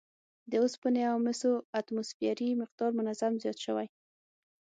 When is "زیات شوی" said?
3.43-3.87